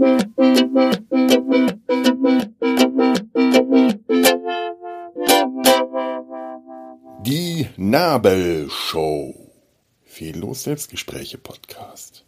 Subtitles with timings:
[0.00, 0.06] Die
[7.76, 9.34] Nabelshow.
[10.06, 12.24] Fehllos Selbstgespräche Podcast.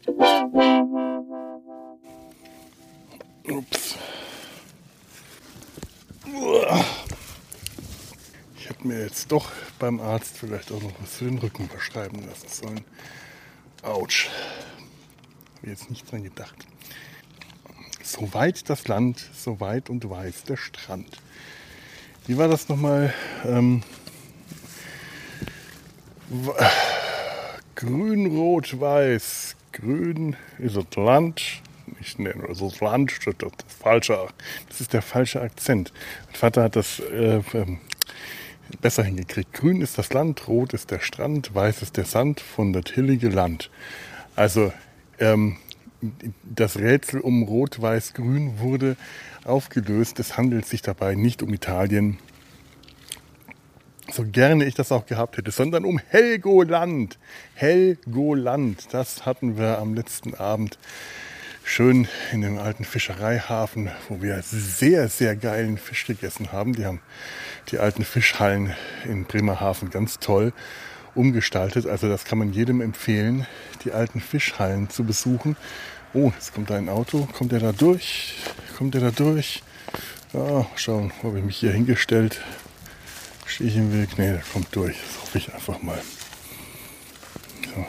[3.48, 3.94] Ups.
[8.58, 12.22] Ich hätte mir jetzt doch beim Arzt vielleicht auch noch was für den Rücken verschreiben
[12.26, 12.84] lassen sollen.
[13.82, 14.28] Autsch.
[15.56, 16.66] Habe jetzt nicht dran gedacht.
[18.02, 21.18] So weit das Land, so weit und weiß der Strand.
[22.26, 23.14] Wie war das nochmal?
[23.44, 23.82] Ähm,
[27.74, 29.56] grün, rot, weiß.
[29.72, 31.62] Grün ist das Land.
[32.00, 34.28] Ich nenne also das Land, das, das, falsche,
[34.68, 35.92] das ist der falsche Akzent.
[36.26, 37.78] Mein Vater hat das äh, ähm,
[38.80, 39.52] besser hingekriegt.
[39.52, 43.28] Grün ist das Land, rot ist der Strand, weiß ist der Sand von das hillige
[43.28, 43.70] Land.
[44.34, 44.72] Also
[45.18, 45.56] ähm,
[46.42, 48.96] das Rätsel um Rot, Weiß, Grün wurde
[49.44, 50.18] aufgelöst.
[50.20, 52.18] Es handelt sich dabei nicht um Italien,
[54.10, 57.18] so gerne ich das auch gehabt hätte, sondern um Helgoland.
[57.54, 60.78] Helgoland, das hatten wir am letzten Abend
[61.64, 66.74] schön in dem alten Fischereihafen, wo wir sehr, sehr geilen Fisch gegessen haben.
[66.74, 67.00] Die haben
[67.70, 70.52] die alten Fischhallen in Bremerhaven ganz toll
[71.14, 71.86] umgestaltet.
[71.86, 73.46] Also das kann man jedem empfehlen,
[73.84, 75.56] die alten Fischhallen zu besuchen.
[76.14, 77.28] Oh, jetzt kommt da ein Auto.
[77.32, 78.36] Kommt der da durch?
[78.76, 79.62] Kommt der da durch?
[80.32, 82.40] Ja, schauen, wo habe ich mich hier hingestellt?
[83.46, 84.18] Stehe ich im Weg?
[84.18, 84.96] Nee, der kommt durch.
[84.96, 86.00] Das hoffe ich einfach mal.
[87.74, 87.86] So.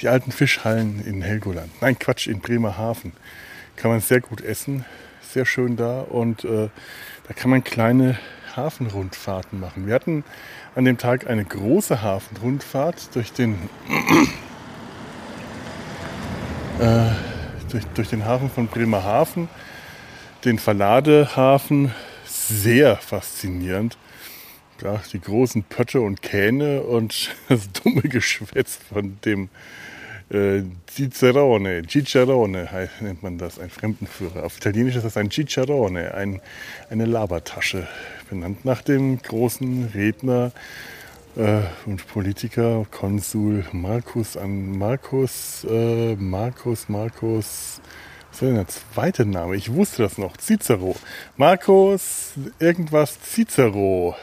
[0.00, 1.70] Die alten Fischhallen in Helgoland.
[1.80, 3.12] Nein, Quatsch, in Bremerhaven.
[3.76, 4.84] Kann man sehr gut essen.
[5.20, 6.00] Sehr schön da.
[6.00, 6.68] Und äh,
[7.26, 8.18] da kann man kleine
[8.56, 9.86] Hafenrundfahrten machen.
[9.86, 10.24] Wir hatten
[10.74, 13.56] an dem Tag eine große Hafenrundfahrt durch den,
[16.80, 17.10] äh,
[17.70, 19.48] durch, durch den Hafen von Bremerhaven,
[20.44, 21.92] den Verladehafen.
[22.24, 23.96] Sehr faszinierend.
[24.82, 29.50] Ja, die großen Pötte und Kähne und das dumme Geschwätz von dem
[30.30, 32.68] äh, Cicerone, Cicerone
[33.00, 34.44] nennt man das, ein Fremdenführer.
[34.44, 36.40] Auf Italienisch ist das ein Cicerone, ein,
[36.88, 37.88] eine Labertasche,
[38.30, 40.52] benannt nach dem großen Redner
[41.36, 47.80] äh, und Politiker, Konsul Marcus an Marcus, äh, Marcus, Marcus,
[48.30, 49.56] was war denn der zweite Name?
[49.56, 50.96] Ich wusste das noch, Cicero.
[51.36, 54.14] Marcus, irgendwas Cicero.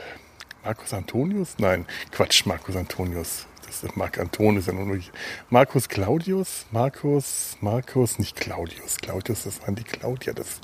[0.64, 1.56] Marcus Antonius?
[1.60, 5.12] Nein, Quatsch, Marcus Antonius das ist Marc Anton ist ja wirklich.
[5.50, 10.34] Markus Claudius, Markus, Markus, nicht Claudius, Claudius, das waren die Claudia.
[10.34, 10.62] Das,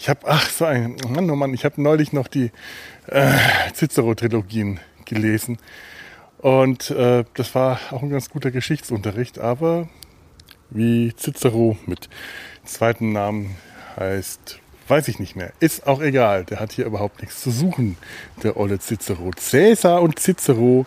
[0.00, 2.50] ich habe, ach so ein, Mann, oh Mann, ich habe neulich noch die
[3.06, 3.36] äh,
[3.74, 5.58] Cicero-Trilogien gelesen
[6.38, 9.88] und äh, das war auch ein ganz guter Geschichtsunterricht, aber
[10.70, 12.08] wie Cicero mit
[12.64, 13.56] zweiten Namen
[13.98, 15.52] heißt, weiß ich nicht mehr.
[15.60, 16.44] Ist auch egal.
[16.44, 17.98] Der hat hier überhaupt nichts zu suchen,
[18.42, 19.30] der olle Cicero.
[19.36, 20.86] Cäsar und Cicero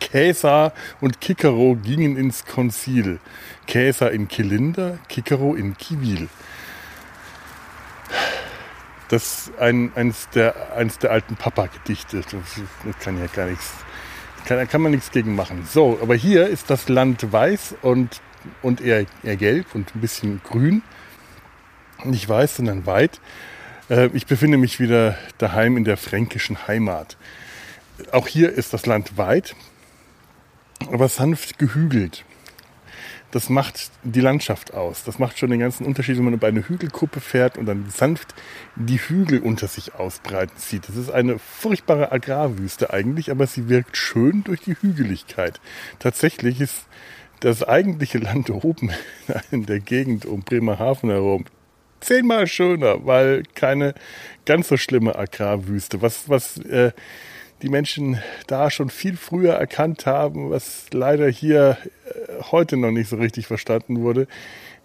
[0.00, 3.18] Caesar und Cicero gingen ins Konzil.
[3.66, 6.28] Caesar in Kylinder, Cicero in Kiwil.
[9.08, 12.22] Das ist ein, eines, der, eines der alten Papa-Gedichte.
[12.22, 13.72] Das, kann ja gar nichts,
[14.46, 15.66] kann, kann man nichts gegen machen.
[15.70, 18.20] So, aber hier ist das Land weiß und,
[18.62, 20.82] und eher, eher gelb und ein bisschen grün.
[22.04, 23.20] Nicht weiß, sondern weit.
[23.90, 27.16] Äh, ich befinde mich wieder daheim in der fränkischen Heimat
[28.10, 29.54] auch hier ist das Land weit,
[30.92, 32.24] aber sanft gehügelt.
[33.30, 35.04] Das macht die Landschaft aus.
[35.04, 38.34] Das macht schon den ganzen Unterschied, wenn man über eine Hügelkuppe fährt und dann sanft
[38.76, 40.86] die Hügel unter sich ausbreiten sieht.
[40.88, 45.60] Das ist eine furchtbare Agrarwüste eigentlich, aber sie wirkt schön durch die Hügeligkeit.
[45.98, 46.84] Tatsächlich ist
[47.40, 48.90] das eigentliche Land oben
[49.50, 51.46] in der Gegend um Bremerhaven herum
[52.02, 53.94] zehnmal schöner, weil keine
[54.44, 56.02] ganz so schlimme Agrarwüste.
[56.02, 56.92] Was, was äh,
[57.62, 63.08] die Menschen da schon viel früher erkannt haben, was leider hier äh, heute noch nicht
[63.08, 64.26] so richtig verstanden wurde.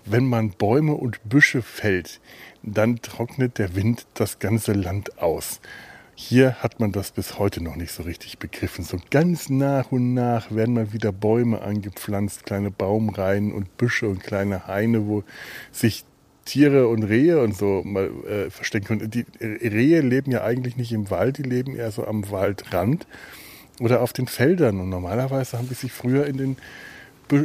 [0.06, 2.22] Wenn man Bäume und Büsche fällt,
[2.64, 5.60] dann trocknet der Wind das ganze Land aus.
[6.16, 8.84] Hier hat man das bis heute noch nicht so richtig begriffen.
[8.84, 14.24] So ganz nach und nach werden mal wieder Bäume angepflanzt, kleine Baumreihen und Büsche und
[14.24, 15.24] kleine Haine, wo
[15.72, 16.06] sich
[16.48, 19.12] Tiere und Rehe und so mal äh, verstecken können.
[19.12, 23.06] Die Rehe leben ja eigentlich nicht im Wald, die leben eher so am Waldrand
[23.80, 24.80] oder auf den Feldern.
[24.80, 26.58] Und normalerweise haben die sich früher in den,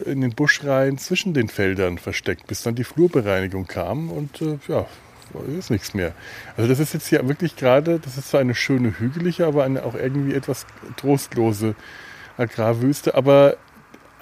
[0.07, 4.87] in den Buschreihen zwischen den Feldern versteckt, bis dann die Flurbereinigung kam und äh, ja,
[5.59, 6.13] ist nichts mehr.
[6.57, 9.85] Also das ist jetzt hier wirklich gerade, das ist zwar eine schöne hügelige, aber eine
[9.85, 10.65] auch irgendwie etwas
[10.97, 11.75] trostlose
[12.37, 13.57] Agrarwüste, aber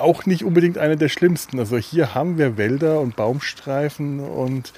[0.00, 1.58] auch nicht unbedingt eine der schlimmsten.
[1.58, 4.72] Also hier haben wir Wälder und Baumstreifen und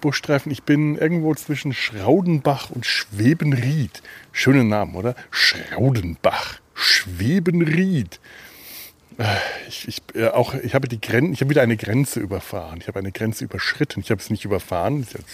[0.00, 0.50] Buschstreifen.
[0.50, 4.02] Ich bin irgendwo zwischen Schraudenbach und Schwebenried.
[4.32, 5.14] Schöne Namen, oder?
[5.30, 8.20] Schraudenbach, Schwebenried.
[9.18, 9.24] Äh,
[9.68, 12.78] ich, ich, äh, auch, ich habe die Gren ich habe wieder eine Grenze überfahren.
[12.80, 14.00] Ich habe eine Grenze überschritten.
[14.00, 15.02] Ich habe es nicht überfahren.
[15.06, 15.24] Ich habe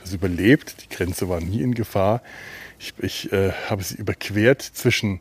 [0.00, 0.76] das überlebt.
[0.82, 2.22] Die Grenze war nie in Gefahr.
[2.78, 5.20] Ich, ich äh, habe sie überquert zwischen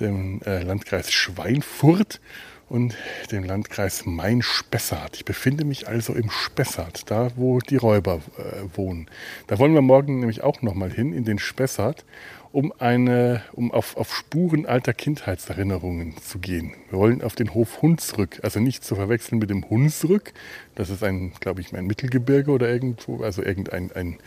[0.00, 2.20] dem äh, Landkreis Schweinfurt
[2.68, 2.96] und
[3.30, 5.16] dem Landkreis Main-Spessart.
[5.16, 9.08] Ich befinde mich also im Spessart, da wo die Räuber äh, wohnen.
[9.46, 12.04] Da wollen wir morgen nämlich auch nochmal hin, in den Spessart,
[12.52, 16.72] um, eine, um auf, auf Spuren alter Kindheitserinnerungen zu gehen.
[16.90, 20.32] Wir wollen auf den Hof Hunsrück, also nicht zu verwechseln mit dem Hunsrück.
[20.74, 24.18] Das ist ein, glaube ich, ein Mittelgebirge oder irgendwo, also irgendein, ein,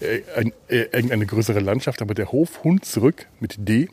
[0.00, 2.02] äh, ein, äh, irgendeine größere Landschaft.
[2.02, 3.88] Aber der Hof Hunsrück mit D,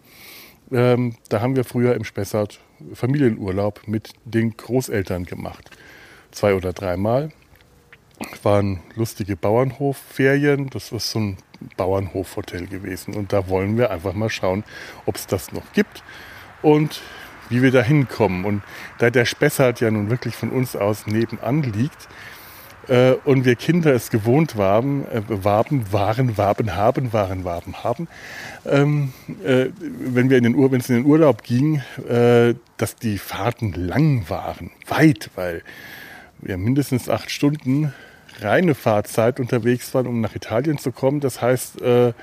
[0.71, 2.59] ähm, da haben wir früher im Spessart
[2.94, 5.69] Familienurlaub mit den Großeltern gemacht.
[6.31, 7.30] Zwei oder dreimal.
[8.41, 10.69] Waren lustige Bauernhofferien.
[10.69, 11.38] Das ist so ein
[11.77, 13.15] Bauernhofhotel gewesen.
[13.15, 14.63] Und da wollen wir einfach mal schauen,
[15.06, 16.03] ob es das noch gibt
[16.62, 17.01] und
[17.50, 18.45] wie wir da hinkommen.
[18.45, 18.63] Und
[19.00, 22.07] da der Spessart ja nun wirklich von uns aus nebenan liegt,
[22.88, 28.07] äh, und wir Kinder es gewohnt waren, äh, warben, waren, waben, haben, waren, waben, haben,
[28.65, 29.13] ähm,
[29.44, 34.30] äh, wenn wir in den, Ur in den Urlaub ging, äh, dass die Fahrten lang
[34.30, 35.62] waren, weit, weil
[36.41, 37.94] wir mindestens acht Stunden
[38.41, 41.19] reine Fahrzeit unterwegs waren, um nach Italien zu kommen.
[41.19, 42.13] Das heißt, äh,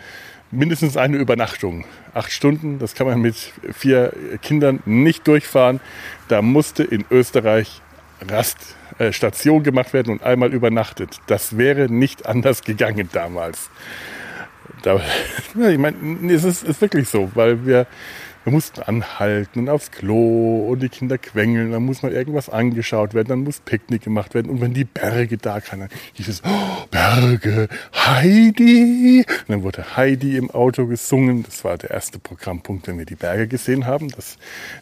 [0.50, 1.84] mindestens eine Übernachtung.
[2.12, 3.36] Acht Stunden, das kann man mit
[3.72, 5.80] vier Kindern nicht durchfahren.
[6.28, 7.80] Da musste in Österreich
[8.20, 9.12] Raststation äh,
[9.62, 11.20] gemacht werden und einmal übernachtet.
[11.26, 13.70] Das wäre nicht anders gegangen damals.
[14.82, 15.00] Da,
[15.68, 15.96] ich meine,
[16.28, 17.86] es ist, ist wirklich so, weil wir
[18.44, 21.72] wir mussten anhalten und aufs Klo und die Kinder quengeln.
[21.72, 24.50] Dann muss mal irgendwas angeschaut werden, dann muss Picknick gemacht werden.
[24.50, 29.24] Und wenn die Berge da kamen, dann hieß es, oh, Berge, Heidi.
[29.28, 31.42] Und dann wurde Heidi im Auto gesungen.
[31.42, 34.38] Das war der erste Programmpunkt, wenn wir die Berge gesehen haben, dass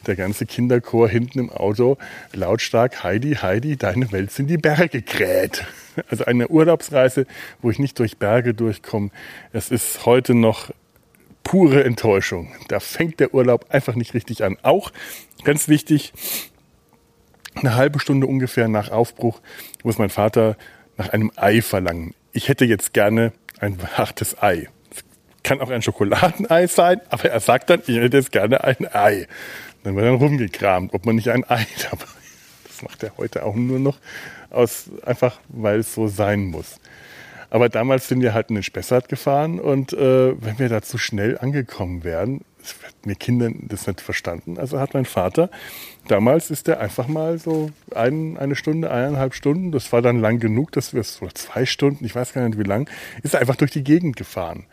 [0.07, 1.99] der ganze Kinderchor hinten im Auto
[2.33, 5.65] lautstark Heidi, Heidi, deine Welt sind die Berge kräht.
[6.09, 7.27] Also eine Urlaubsreise,
[7.61, 9.11] wo ich nicht durch Berge durchkomme.
[9.53, 10.71] Es ist heute noch
[11.49, 12.53] pure Enttäuschung.
[12.69, 14.59] Da fängt der Urlaub einfach nicht richtig an.
[14.63, 14.93] Auch
[15.45, 16.13] ganz wichtig,
[17.55, 19.41] eine halbe Stunde ungefähr nach Aufbruch
[19.83, 20.59] muss mein Vater
[20.99, 22.15] nach einem Ei verlangen.
[22.33, 24.69] Ich hätte jetzt gerne ein hartes Ei.
[24.91, 25.03] Es
[25.43, 29.27] kann auch ein Schokoladenei sein, aber er sagt dann, ich hätte jetzt gerne ein Ei.
[29.85, 32.07] Dann wird dann rumgekramt, ob man nicht ein Ei hat.
[32.67, 33.97] Das macht er heute auch nur noch
[34.51, 36.79] aus, einfach weil es so sein muss.
[37.51, 40.99] Aber damals sind wir halt in den Spessart gefahren und äh, wenn wir da zu
[40.99, 42.43] schnell angekommen wären,
[43.05, 44.59] mir Kinder das nicht verstanden.
[44.59, 45.51] Also hat mein Vater,
[46.09, 50.39] damals ist er einfach mal so ein, eine Stunde, eineinhalb Stunden, das war dann lang
[50.39, 52.91] genug, dass wir es, oder zwei Stunden, ich weiß gar nicht wie lang,
[53.23, 54.67] ist einfach durch die Gegend gefahren.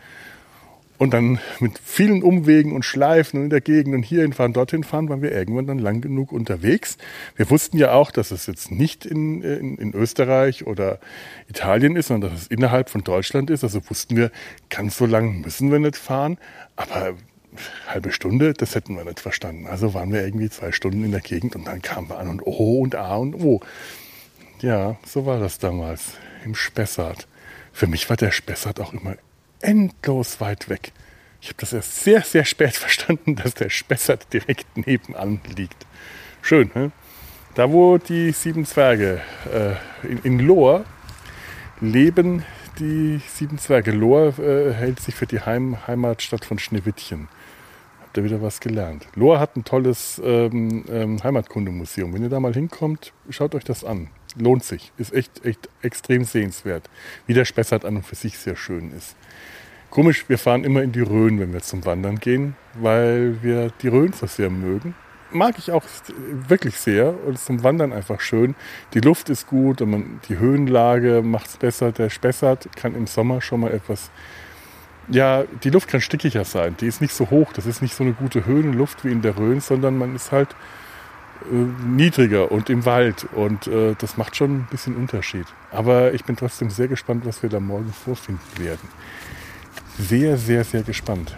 [0.98, 4.84] Und dann mit vielen Umwegen und Schleifen und in der Gegend und hierhin fahren, dorthin
[4.84, 6.98] fahren, waren wir irgendwann dann lang genug unterwegs.
[7.36, 11.00] Wir wussten ja auch, dass es jetzt nicht in, in, in Österreich oder
[11.50, 13.64] Italien ist, sondern dass es innerhalb von Deutschland ist.
[13.64, 14.32] Also wussten wir,
[14.70, 16.38] ganz so lang müssen wir nicht fahren.
[16.78, 17.16] Aber
[17.88, 19.68] halbe Stunde, das hätten wir nicht verstanden.
[19.68, 22.42] Also waren wir irgendwie zwei Stunden in der Gegend und dann kamen wir an und
[22.46, 23.60] oh und ah und oh.
[24.62, 26.14] Ja, so war das damals
[26.46, 27.28] im Spessart.
[27.74, 29.16] Für mich war der Spessart auch immer
[29.66, 30.92] endlos weit weg.
[31.42, 35.86] Ich habe das erst sehr, sehr spät verstanden, dass der Spessart direkt nebenan liegt.
[36.42, 36.92] Schön, ne?
[37.56, 40.84] Da, wo die sieben Zwerge äh, in, in Lohr
[41.80, 42.44] leben,
[42.80, 43.92] die sieben Zwerge.
[43.92, 47.30] Lohr äh, hält sich für die Heim Heimatstadt von Schneewittchen.
[48.02, 49.08] Habt ihr wieder was gelernt?
[49.16, 52.14] Lohr hat ein tolles ähm, ähm, Heimatkundemuseum.
[52.14, 54.10] Wenn ihr da mal hinkommt, schaut euch das an.
[54.38, 54.92] Lohnt sich.
[54.98, 56.90] Ist echt, echt extrem sehenswert.
[57.28, 59.16] Wie der Spessart an und für sich sehr schön ist.
[59.90, 63.88] Komisch, wir fahren immer in die Rhön, wenn wir zum Wandern gehen, weil wir die
[63.88, 64.94] Rhön so sehr mögen.
[65.32, 65.84] Mag ich auch
[66.50, 68.56] wirklich sehr und zum Wandern einfach schön.
[68.94, 71.94] Die Luft ist gut und man, die Höhenlage macht es besser.
[71.94, 74.12] Der Spessart kann im Sommer schon mal etwas,
[75.08, 76.76] ja, die Luft kann stickiger sein.
[76.82, 79.38] Die ist nicht so hoch, das ist nicht so eine gute Höhenluft wie in der
[79.38, 80.50] Rhön, sondern man ist halt
[81.52, 85.46] niedriger und im Wald und äh, das macht schon ein bisschen Unterschied.
[85.72, 88.90] Aber ich bin trotzdem sehr gespannt, was wir da morgen vorfinden werden
[89.98, 91.36] sehr, sehr, sehr gespannt.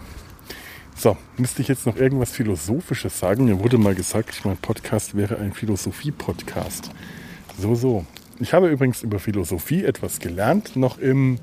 [0.96, 3.46] So, müsste ich jetzt noch irgendwas Philosophisches sagen?
[3.46, 6.90] Mir wurde mal gesagt, mein Podcast wäre ein Philosophie-Podcast.
[7.60, 8.06] So, so.
[8.40, 11.40] Ich habe übrigens über Philosophie etwas gelernt, noch im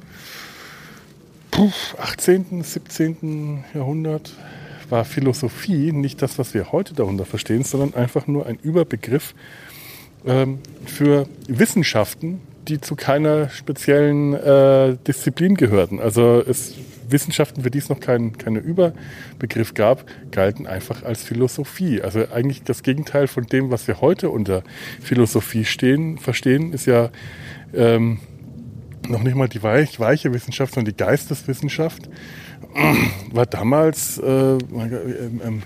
[1.99, 3.65] 18., 17.
[3.75, 4.33] Jahrhundert.
[4.91, 9.35] War Philosophie nicht das, was wir heute darunter verstehen, sondern einfach nur ein Überbegriff
[10.27, 16.01] ähm, für Wissenschaften, die zu keiner speziellen äh, Disziplin gehörten.
[16.01, 16.75] Also es,
[17.09, 22.01] Wissenschaften, für die es noch keinen kein Überbegriff gab, galten einfach als Philosophie.
[22.01, 24.63] Also eigentlich das Gegenteil von dem, was wir heute unter
[25.01, 27.11] Philosophie stehen, verstehen, ist ja
[27.75, 28.19] ähm,
[29.09, 32.09] noch nicht mal die weich, weiche Wissenschaft, sondern die Geisteswissenschaft.
[33.33, 35.63] War damals, äh, ähm, ähm,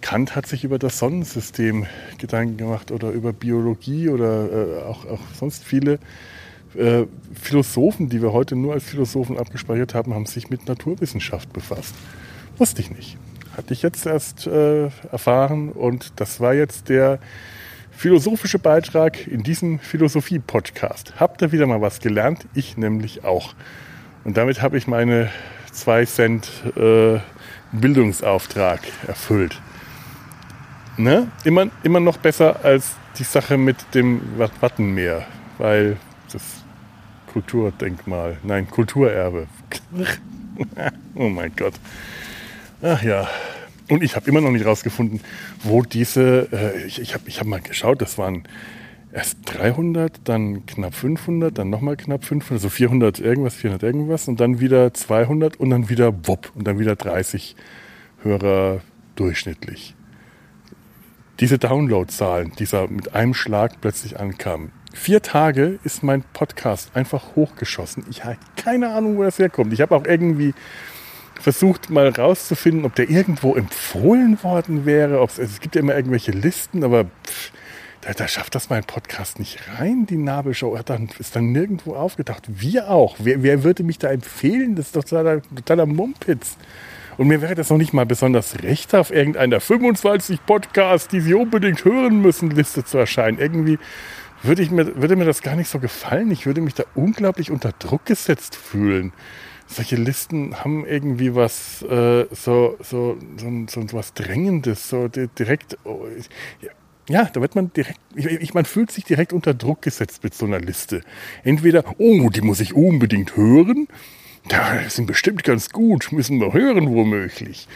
[0.00, 1.86] Kant hat sich über das Sonnensystem
[2.18, 5.98] Gedanken gemacht oder über Biologie oder äh, auch, auch sonst viele
[6.76, 11.94] äh, Philosophen, die wir heute nur als Philosophen abgespeichert haben, haben sich mit Naturwissenschaft befasst.
[12.58, 13.16] Wusste ich nicht.
[13.56, 17.18] Hatte ich jetzt erst äh, erfahren und das war jetzt der
[17.96, 21.14] philosophische Beitrag in diesem Philosophie-Podcast.
[21.18, 22.46] Habt ihr wieder mal was gelernt?
[22.54, 23.54] Ich nämlich auch.
[24.24, 25.30] Und damit habe ich meine
[25.72, 27.18] 2 Cent äh,
[27.72, 29.60] Bildungsauftrag erfüllt.
[30.98, 31.28] Ne?
[31.44, 34.20] Immer, immer noch besser als die Sache mit dem
[34.60, 35.26] Wattenmeer,
[35.58, 35.96] weil
[36.32, 36.42] das
[37.32, 39.46] Kulturdenkmal, nein, Kulturerbe.
[41.14, 41.74] oh mein Gott.
[42.82, 43.26] Ach ja.
[43.88, 45.20] Und ich habe immer noch nicht rausgefunden,
[45.62, 48.44] wo diese, äh, ich, ich habe ich hab mal geschaut, das waren
[49.12, 54.40] erst 300, dann knapp 500, dann nochmal knapp 500, also 400 irgendwas, 400 irgendwas und
[54.40, 57.56] dann wieder 200 und dann wieder WOP und dann wieder 30
[58.22, 58.80] Hörer
[59.14, 59.94] durchschnittlich.
[61.40, 68.04] Diese Downloadzahlen, die mit einem Schlag plötzlich ankamen, vier Tage ist mein Podcast einfach hochgeschossen.
[68.10, 69.72] Ich habe keine Ahnung, wo das herkommt.
[69.72, 70.54] Ich habe auch irgendwie
[71.40, 75.20] versucht mal rauszufinden, ob der irgendwo empfohlen worden wäre.
[75.20, 77.52] Ob's, es gibt ja immer irgendwelche Listen, aber pff,
[78.00, 80.06] da, da, schafft das mein Podcast nicht rein.
[80.06, 82.44] Die Nabelshow hat dann, ist dann nirgendwo aufgetaucht.
[82.46, 83.16] Wir auch.
[83.18, 84.76] Wer, wer würde mich da empfehlen?
[84.76, 86.56] Das ist doch totaler, totaler Mumpitz.
[87.16, 91.34] Und mir wäre das noch nicht mal besonders recht, auf irgendeiner 25 Podcasts, die Sie
[91.34, 93.38] unbedingt hören müssen, Liste zu erscheinen.
[93.38, 93.78] Irgendwie
[94.42, 96.30] würde, ich mir, würde mir das gar nicht so gefallen.
[96.30, 99.12] Ich würde mich da unglaublich unter Druck gesetzt fühlen.
[99.66, 105.76] Solche Listen haben irgendwie was äh, so, so, so, so, was Drängendes, so direkt.
[105.84, 106.06] Oh,
[106.60, 106.70] ja,
[107.08, 110.46] ja, da wird man direkt, ich, man fühlt sich direkt unter Druck gesetzt mit so
[110.46, 111.02] einer Liste.
[111.44, 113.86] Entweder, oh, die muss ich unbedingt hören.
[114.50, 117.68] Die sind bestimmt ganz gut, müssen wir hören womöglich.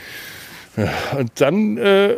[1.17, 2.17] Und dann, äh,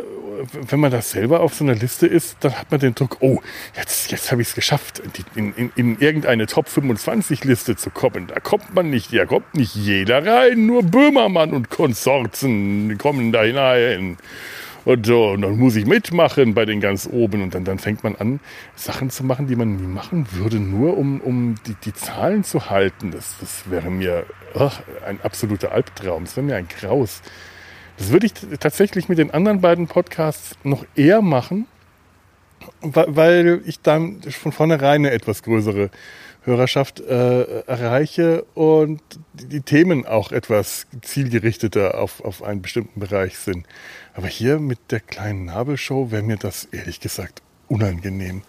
[0.51, 3.41] wenn man das selber auf so einer Liste ist, dann hat man den Druck, oh,
[3.75, 5.01] jetzt, jetzt habe ich es geschafft,
[5.35, 8.27] in, in, in, irgendeine Top 25 Liste zu kommen.
[8.27, 13.43] Da kommt man nicht, da kommt nicht jeder rein, nur Böhmermann und Konsorten kommen da
[13.43, 14.17] hinein.
[14.85, 17.41] Und so, und dann muss ich mitmachen bei den ganz oben.
[17.41, 18.41] Und dann, dann fängt man an,
[18.75, 22.69] Sachen zu machen, die man nie machen würde, nur um, um die, die Zahlen zu
[22.69, 23.11] halten.
[23.11, 26.25] Das, das wäre mir ach, ein absoluter Albtraum.
[26.25, 27.21] Das wäre mir ein Graus.
[27.97, 31.67] Das würde ich tatsächlich mit den anderen beiden Podcasts noch eher machen,
[32.81, 35.89] weil ich dann von vornherein eine etwas größere
[36.45, 39.01] Hörerschaft äh, erreiche und
[39.33, 43.65] die Themen auch etwas zielgerichteter auf, auf einen bestimmten Bereich sind.
[44.13, 48.41] Aber hier mit der kleinen Nabelshow wäre mir das ehrlich gesagt unangenehm.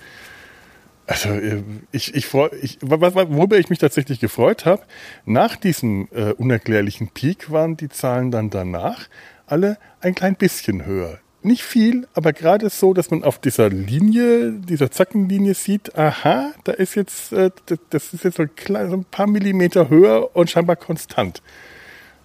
[1.07, 4.83] Also äh, ich, ich, freu, ich worüber ich mich tatsächlich gefreut habe,
[5.25, 9.09] nach diesem äh, unerklärlichen Peak waren die Zahlen dann danach
[9.47, 11.19] alle ein klein bisschen höher.
[11.43, 16.73] Nicht viel, aber gerade so, dass man auf dieser Linie, dieser Zackenlinie sieht, aha, da
[16.73, 17.51] ist jetzt, äh,
[17.91, 21.43] das ist jetzt so ein, paar Millimeter höher und scheinbar konstant.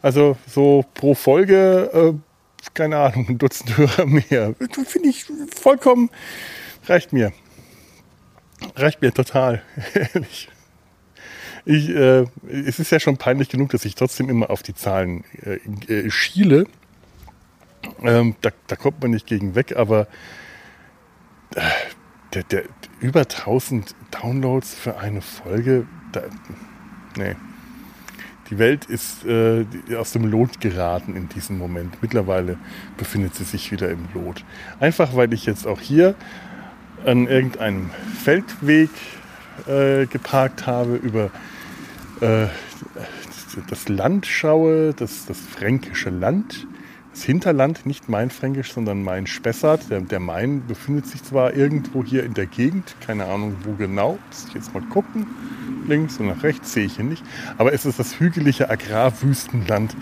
[0.01, 2.13] Also so pro Folge, äh,
[2.73, 4.55] keine Ahnung, ein Dutzend Hörer mehr.
[4.85, 6.09] Finde ich vollkommen,
[6.85, 7.33] reicht mir.
[8.75, 9.61] Reicht mir total,
[10.13, 10.49] ehrlich.
[11.65, 15.25] Ich, äh, es ist ja schon peinlich genug, dass ich trotzdem immer auf die Zahlen
[15.43, 16.67] äh, äh schiele.
[18.03, 20.07] Ähm, da, da, kommt man nicht gegen weg, aber
[21.55, 21.61] äh,
[22.33, 22.63] der, der,
[22.99, 26.21] über 1000 Downloads für eine Folge, da,
[27.17, 27.35] nee.
[28.49, 29.63] Die Welt ist äh,
[29.95, 32.01] aus dem Lot geraten in diesem Moment.
[32.01, 32.57] Mittlerweile
[32.97, 34.43] befindet sie sich wieder im Lot.
[34.79, 36.15] Einfach weil ich jetzt auch hier
[37.05, 37.91] an irgendeinem
[38.23, 38.89] Feldweg
[39.67, 41.29] äh, geparkt habe, über
[42.21, 42.47] äh,
[43.69, 46.65] das Land schaue, das, das fränkische Land
[47.19, 49.89] das Hinterland, nicht mein Fränkisch, sondern mein Spessart.
[49.89, 54.17] Der, der Main befindet sich zwar irgendwo hier in der Gegend, keine Ahnung wo genau,
[54.29, 55.27] muss ich jetzt mal gucken.
[55.85, 57.21] Links und nach rechts sehe ich hier nicht.
[57.57, 59.97] Aber es ist das hügelige Agrarwüstenland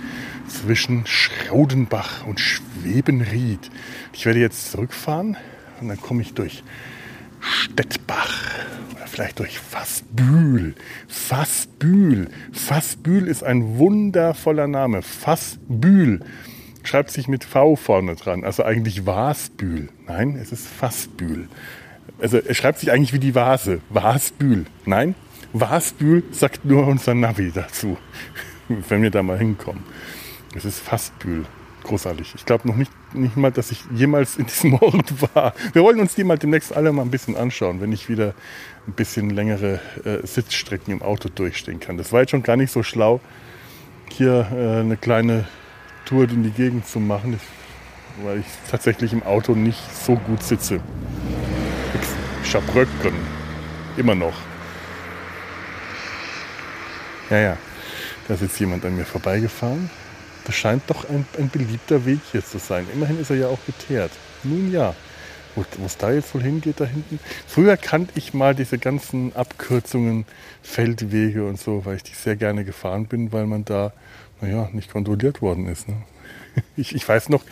[0.48, 3.72] zwischen Schraudenbach und Schwebenried.
[4.14, 5.38] Ich werde jetzt zurückfahren
[5.82, 6.64] und dann komme ich durch
[7.40, 8.54] Stettbach
[8.96, 10.76] oder vielleicht durch Fassbühl.
[11.08, 12.30] Fassbühl.
[12.52, 15.02] Fassbühl ist ein wundervoller Name.
[15.02, 16.22] Fassbühl.
[16.88, 18.44] Schreibt sich mit V vorne dran.
[18.44, 19.90] Also eigentlich Wasbühl.
[20.08, 21.48] Nein, es ist Fassbühl.
[22.20, 23.82] Also er schreibt sich eigentlich wie die Vase.
[23.90, 24.66] Wasbühl.
[24.86, 25.16] Nein,
[25.54, 27.98] Wasbühl sagt nur unser Navi dazu,
[28.68, 29.84] wenn wir da mal hinkommen.
[30.56, 31.46] Es ist Fassbühl.
[31.84, 32.34] Großartig.
[32.36, 35.54] Ich glaube noch nicht, nicht mal, dass ich jemals in diesem Ort war.
[35.72, 38.34] Wir wollen uns die mal demnächst alle mal ein bisschen anschauen, wenn ich wieder
[38.88, 41.98] ein bisschen längere äh, Sitzstrecken im Auto durchstehen kann.
[41.98, 43.22] Das war jetzt schon gar nicht so schlau,
[44.10, 45.46] hier äh, eine kleine
[46.08, 47.38] Tour in die Gegend zu machen,
[48.24, 50.80] weil ich tatsächlich im Auto nicht so gut sitze.
[52.44, 53.14] Schabröcken.
[53.98, 54.36] Immer noch.
[57.30, 57.58] Ja, ja.
[58.28, 59.90] Da ist jetzt jemand an mir vorbeigefahren.
[60.46, 62.86] Das scheint doch ein, ein beliebter Weg hier zu sein.
[62.94, 64.12] Immerhin ist er ja auch geteert.
[64.44, 64.96] Nun ja.
[65.56, 67.20] Wo es da jetzt wohl hingeht, da hinten.
[67.48, 70.26] Früher kannte ich mal diese ganzen Abkürzungen,
[70.62, 73.92] Feldwege und so, weil ich die sehr gerne gefahren bin, weil man da,
[74.42, 75.88] naja, nicht kontrolliert worden ist.
[75.88, 75.96] Ne?
[76.76, 77.44] Ich, ich weiß noch,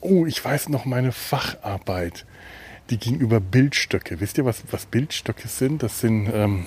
[0.00, 2.26] oh, ich weiß noch meine Facharbeit,
[2.88, 4.20] die ging über Bildstöcke.
[4.20, 5.82] Wisst ihr, was, was Bildstöcke sind?
[5.82, 6.66] Das sind ähm,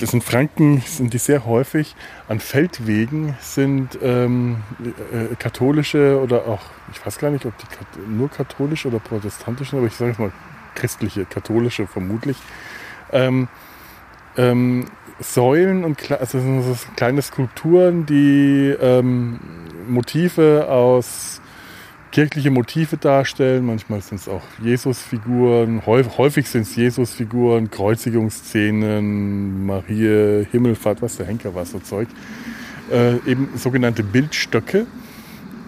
[0.00, 1.94] das in Franken sind die sehr häufig.
[2.28, 4.62] An Feldwegen sind ähm,
[5.12, 6.60] äh, katholische oder auch,
[6.92, 7.66] ich weiß gar nicht, ob die
[8.08, 10.32] nur katholische oder protestantische, aber ich sage mal
[10.74, 12.36] christliche, katholische vermutlich,
[13.12, 13.48] ähm,
[14.36, 14.86] ähm,
[15.22, 19.40] Säulen und also so kleine Skulpturen, die ähm,
[19.88, 21.40] Motive aus
[22.12, 23.66] kirchliche Motive darstellen.
[23.66, 25.82] Manchmal sind es auch Jesusfiguren.
[25.86, 32.08] Häufig sind es Jesusfiguren, Kreuzigungsszenen, Marie, Himmelfahrt, was der Henker war, so Zeug.
[32.90, 34.86] Äh, eben sogenannte Bildstöcke.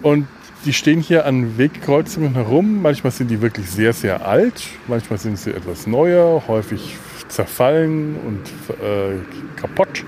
[0.01, 0.27] Und
[0.65, 2.81] die stehen hier an Wegkreuzungen herum.
[2.81, 4.63] Manchmal sind die wirklich sehr, sehr alt.
[4.87, 6.95] Manchmal sind sie etwas neuer, häufig
[7.27, 10.03] zerfallen und äh, kaputt.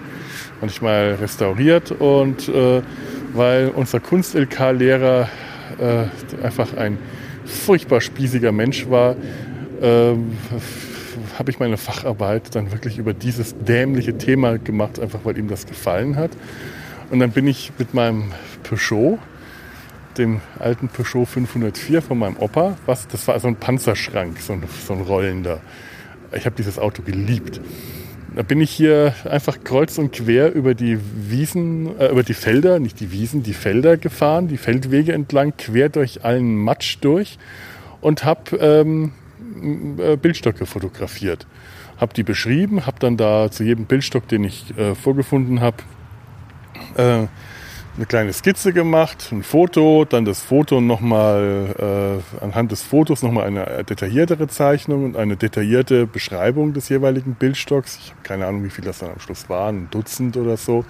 [0.62, 1.92] Manchmal restauriert.
[1.92, 2.82] Und äh,
[3.34, 5.30] weil unser Kunst-LK-Lehrer
[5.80, 6.98] äh, einfach ein
[7.46, 9.16] furchtbar spießiger Mensch war,
[9.82, 10.14] äh,
[11.38, 15.66] habe ich meine Facharbeit dann wirklich über dieses dämliche Thema gemacht, einfach weil ihm das
[15.66, 16.32] gefallen hat.
[17.10, 18.32] Und dann bin ich mit meinem
[18.64, 19.20] Peugeot,
[20.18, 24.64] dem alten Peugeot 504 von meinem Opa, was, das war so ein Panzerschrank, so ein,
[24.86, 25.60] so ein rollender.
[26.34, 27.62] Ich habe dieses Auto geliebt.
[28.36, 32.80] Da bin ich hier einfach kreuz und quer über die Wiesen, äh, über die Felder,
[32.80, 37.40] nicht die Wiesen, die Felder gefahren, die Feldwege entlang, quer durch allen Matsch durch
[38.00, 39.14] und habe ähm,
[39.98, 41.48] äh, Bildstöcke fotografiert.
[41.98, 45.78] Habe die beschrieben, habe dann da zu jedem Bildstock, den ich äh, vorgefunden habe,
[46.96, 47.28] äh,
[47.98, 53.48] eine kleine Skizze gemacht, ein Foto, dann das Foto nochmal, äh, anhand des Fotos nochmal
[53.48, 57.98] eine detailliertere Zeichnung und eine detaillierte Beschreibung des jeweiligen Bildstocks.
[57.98, 60.86] Ich habe keine Ahnung, wie viel das dann am Schluss waren, ein Dutzend oder so,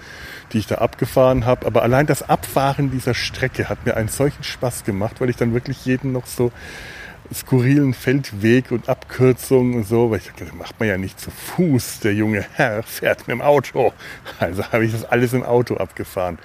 [0.52, 1.66] die ich da abgefahren habe.
[1.66, 5.54] Aber allein das Abfahren dieser Strecke hat mir einen solchen Spaß gemacht, weil ich dann
[5.54, 6.52] wirklich jeden noch so
[7.32, 11.30] skurrilen Feldweg und Abkürzungen und so, weil ich dachte, das macht man ja nicht zu
[11.30, 12.00] Fuß.
[12.00, 13.92] Der junge Herr fährt mit dem Auto.
[14.38, 16.38] Also habe ich das alles im Auto abgefahren.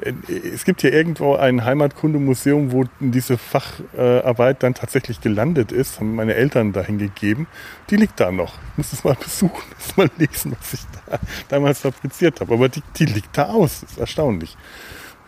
[0.00, 0.12] Äh,
[0.54, 6.34] es gibt hier irgendwo ein Heimatkundemuseum, wo diese Facharbeit dann tatsächlich gelandet ist, haben meine
[6.34, 7.46] Eltern dahin gegeben.
[7.90, 8.54] Die liegt da noch.
[8.72, 11.18] Ich muss das mal besuchen, das mal lesen, was ich da
[11.48, 12.54] damals fabriziert habe.
[12.54, 13.80] Aber die, die liegt da aus.
[13.80, 14.56] Das ist erstaunlich.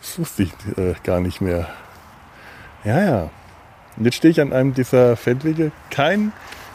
[0.00, 1.68] Das wusste ich äh, gar nicht mehr.
[2.84, 3.30] Ja, ja.
[3.98, 5.72] Und jetzt stehe ich an einem dieser Feldwege.
[5.90, 6.32] Kein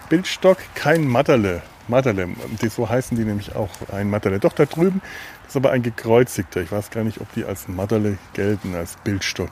[0.10, 1.62] Bildstock, kein Matterle.
[1.88, 2.30] Matterle,
[2.70, 4.40] so heißen die nämlich auch, ein Matterle.
[4.40, 5.02] Doch, da drüben
[5.48, 6.62] ist aber ein gekreuzigter.
[6.62, 9.52] Ich weiß gar nicht, ob die als Matterle gelten, als Bildstock.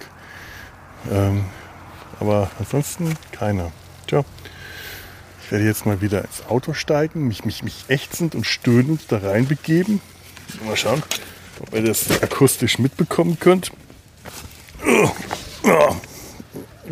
[1.12, 1.46] Ähm,
[2.20, 3.72] aber ansonsten keiner.
[4.08, 4.24] Tja,
[5.44, 9.18] ich werde jetzt mal wieder ins Auto steigen, mich, mich, mich ächzend und stöhnend da
[9.18, 10.02] reinbegeben.
[10.66, 11.02] Mal schauen,
[11.60, 13.72] ob ihr das akustisch mitbekommen könnt.
[14.86, 15.12] Oh,
[15.64, 15.96] oh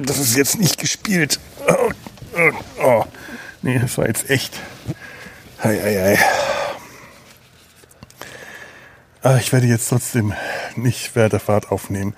[0.06, 1.40] das ist jetzt nicht gespielt.
[1.68, 1.92] Oh,
[2.84, 3.06] oh.
[3.62, 4.60] Nee, das war jetzt echt.
[5.62, 6.20] Hei, hei, hei.
[9.22, 10.34] Ah, ich werde jetzt trotzdem
[10.78, 12.16] nicht Werderfahrt aufnehmen.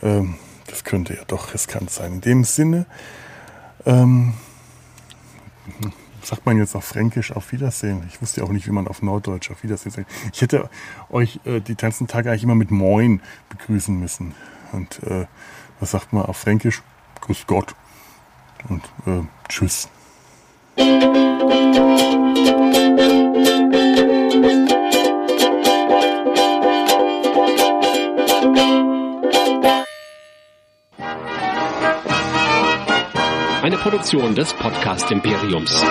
[0.00, 0.36] Ähm,
[0.68, 2.14] das könnte ja doch riskant sein.
[2.14, 2.86] In dem Sinne,
[3.84, 4.34] ähm,
[6.22, 8.04] sagt man jetzt auf Fränkisch auf Wiedersehen.
[8.08, 10.08] Ich wusste auch nicht, wie man auf Norddeutsch auf Wiedersehen sagt.
[10.32, 10.70] Ich hätte
[11.10, 14.34] euch äh, die ganzen Tage eigentlich immer mit Moin begrüßen müssen.
[14.70, 15.26] Und äh,
[15.80, 16.82] was sagt man auf Fränkisch?
[17.20, 17.74] Grüß Gott
[18.68, 19.88] und äh, tschüss.
[33.62, 35.84] Eine Produktion des Podcast Imperiums.